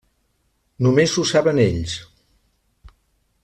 [0.85, 1.95] Només ho saben ells.